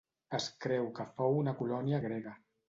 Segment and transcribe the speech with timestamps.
[0.37, 2.35] Es creu que fou una colònia grega.